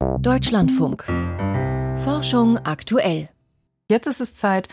[0.00, 1.04] Deutschlandfunk.
[2.04, 3.28] Forschung aktuell.
[3.90, 4.68] Jetzt ist es Zeit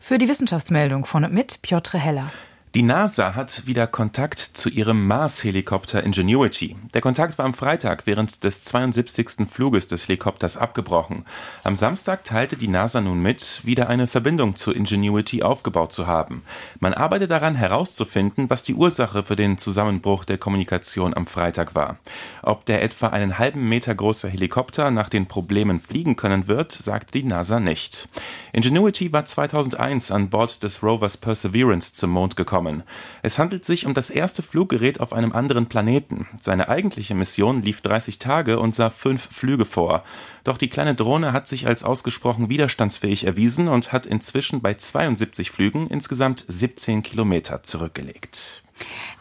[0.00, 2.32] für die Wissenschaftsmeldung von und mit Piotr Heller.
[2.76, 6.76] Die NASA hat wieder Kontakt zu ihrem Mars-Helikopter Ingenuity.
[6.94, 9.48] Der Kontakt war am Freitag während des 72.
[9.50, 11.24] Fluges des Helikopters abgebrochen.
[11.64, 16.44] Am Samstag teilte die NASA nun mit, wieder eine Verbindung zu Ingenuity aufgebaut zu haben.
[16.78, 21.96] Man arbeitet daran herauszufinden, was die Ursache für den Zusammenbruch der Kommunikation am Freitag war.
[22.40, 27.14] Ob der etwa einen halben Meter große Helikopter nach den Problemen fliegen können wird, sagt
[27.14, 28.08] die NASA nicht.
[28.52, 32.82] Ingenuity war 2001 an Bord des Rovers Perseverance zum Mond gekommen kommen.
[33.22, 36.28] Es handelt sich um das erste Fluggerät auf einem anderen Planeten.
[36.38, 40.04] Seine eigentliche Mission lief 30 Tage und sah fünf Flüge vor.
[40.44, 45.50] Doch die kleine Drohne hat sich als ausgesprochen widerstandsfähig erwiesen und hat inzwischen bei 72
[45.50, 48.62] Flügen insgesamt 17 Kilometer zurückgelegt.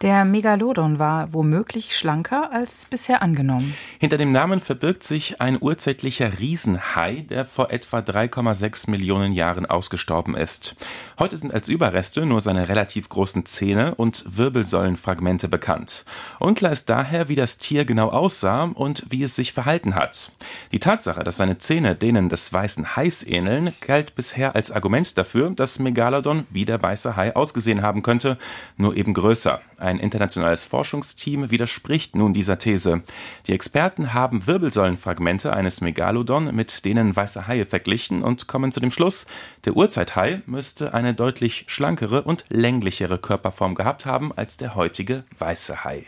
[0.01, 3.75] Der Megalodon war womöglich schlanker als bisher angenommen.
[3.99, 10.35] Hinter dem Namen verbirgt sich ein urzeitlicher Riesenhai, der vor etwa 3,6 Millionen Jahren ausgestorben
[10.35, 10.77] ist.
[11.19, 16.05] Heute sind als Überreste nur seine relativ großen Zähne und Wirbelsäulenfragmente bekannt.
[16.39, 20.31] Unklar ist daher, wie das Tier genau aussah und wie es sich verhalten hat.
[20.71, 25.49] Die Tatsache, dass seine Zähne denen des weißen Hais ähneln, galt bisher als Argument dafür,
[25.49, 28.37] dass Megalodon wie der weiße Hai ausgesehen haben könnte,
[28.77, 29.48] nur eben größer.
[29.77, 33.03] Ein internationales Forschungsteam widerspricht nun dieser These.
[33.47, 38.91] Die Experten haben Wirbelsäulenfragmente eines Megalodon mit denen weißer Haie verglichen und kommen zu dem
[38.91, 39.25] Schluss,
[39.65, 45.83] der Urzeithai müsste eine deutlich schlankere und länglichere Körperform gehabt haben als der heutige weiße
[45.83, 46.05] Hai.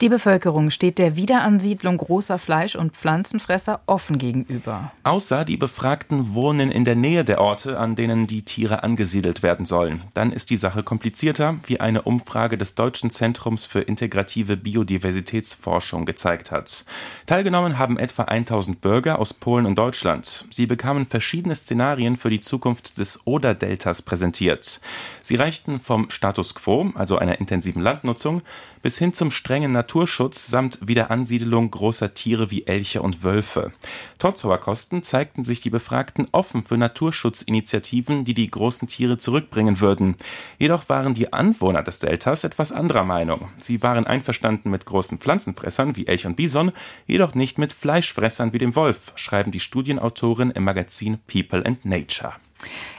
[0.00, 4.92] Die Bevölkerung steht der Wiederansiedlung großer Fleisch- und Pflanzenfresser offen gegenüber.
[5.02, 9.66] Außer die Befragten wohnen in der Nähe der Orte, an denen die Tiere angesiedelt werden
[9.66, 10.02] sollen.
[10.14, 16.52] Dann ist die Sache komplizierter, wie eine Umfrage des Deutschen Zentrums für integrative Biodiversitätsforschung gezeigt
[16.52, 16.84] hat.
[17.26, 20.46] Teilgenommen haben etwa 1000 Bürger aus Polen und Deutschland.
[20.52, 24.80] Sie bekamen verschiedene Szenarien für die Zukunft des Oder-Deltas präsentiert.
[25.22, 28.42] Sie reichten vom Status quo, also einer intensiven Landnutzung,
[28.80, 33.72] bis hin zum strengen Naturschutz samt Wiederansiedelung großer Tiere wie Elche und Wölfe.
[34.18, 39.80] Trotz hoher Kosten zeigten sich die Befragten offen für Naturschutzinitiativen, die die großen Tiere zurückbringen
[39.80, 40.16] würden.
[40.58, 43.48] Jedoch waren die Anwohner des Deltas etwas anderer Meinung.
[43.56, 46.72] Sie waren einverstanden mit großen Pflanzenfressern wie Elch und Bison,
[47.06, 52.34] jedoch nicht mit Fleischfressern wie dem Wolf, schreiben die Studienautoren im Magazin People and Nature.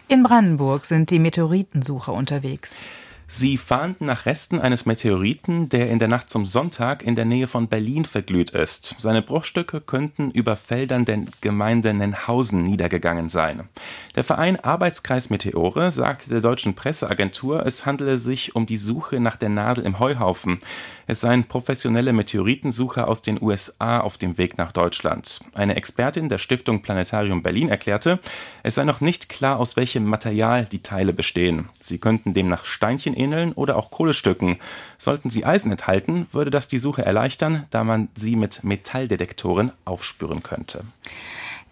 [0.07, 2.83] In Brandenburg sind die Meteoritensucher unterwegs.
[3.31, 7.45] Sie fahnden nach Resten eines Meteoriten, der in der Nacht zum Sonntag in der Nähe
[7.45, 8.95] von Berlin verglüht ist.
[8.97, 13.69] Seine Bruchstücke könnten über Feldern der Gemeinde Nenhausen niedergegangen sein.
[14.15, 19.37] Der Verein Arbeitskreis Meteore sagte der deutschen Presseagentur, es handele sich um die Suche nach
[19.37, 20.57] der Nadel im Heuhaufen.
[21.05, 25.39] Es seien professionelle Meteoritensucher aus den USA auf dem Weg nach Deutschland.
[25.53, 28.19] Eine Expertin der Stiftung Planetarium Berlin erklärte,
[28.63, 31.69] es sei noch nicht klar, aus welchem Material die Teile bestehen.
[31.79, 34.57] Sie könnten demnach Steinchen ähneln oder auch Kohlestücken.
[34.97, 40.43] Sollten sie Eisen enthalten, würde das die Suche erleichtern, da man sie mit Metalldetektoren aufspüren
[40.43, 40.83] könnte.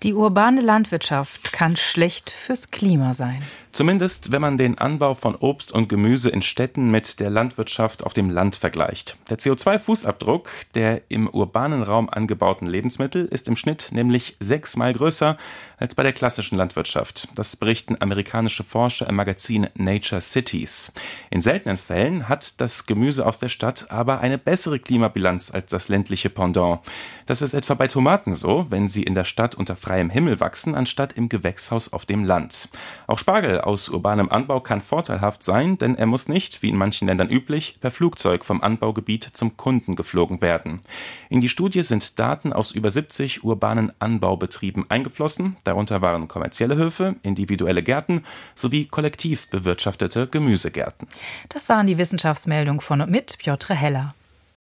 [0.03, 3.41] Die urbane Landwirtschaft kann schlecht fürs Klima sein.
[3.77, 8.13] Zumindest, wenn man den Anbau von Obst und Gemüse in Städten mit der Landwirtschaft auf
[8.13, 9.17] dem Land vergleicht.
[9.29, 15.38] Der CO2-Fußabdruck der im urbanen Raum angebauten Lebensmittel ist im Schnitt nämlich sechsmal größer
[15.77, 17.27] als bei der klassischen Landwirtschaft.
[17.35, 20.91] Das berichten amerikanische Forscher im Magazin Nature Cities.
[21.29, 25.88] In seltenen Fällen hat das Gemüse aus der Stadt aber eine bessere Klimabilanz als das
[25.88, 26.79] ländliche Pendant.
[27.27, 30.73] Das ist etwa bei Tomaten so, wenn sie in der Stadt unter freiem Himmel wachsen,
[30.73, 32.69] anstatt im Gewächshaus auf dem Land.
[33.05, 37.07] Auch Spargel aus urbanem Anbau kann vorteilhaft sein, denn er muss nicht, wie in manchen
[37.07, 40.81] Ländern üblich, per Flugzeug vom Anbaugebiet zum Kunden geflogen werden.
[41.29, 47.17] In die Studie sind Daten aus über 70 urbanen Anbaubetrieben eingeflossen, darunter waren kommerzielle Höfe,
[47.23, 48.23] individuelle Gärten
[48.56, 51.07] sowie kollektiv bewirtschaftete Gemüsegärten.
[51.50, 54.09] Das waren die Wissenschaftsmeldungen von und mit Piotr Heller.